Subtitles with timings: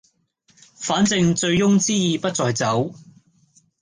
[0.77, 2.91] 反正醉翁之意不在酒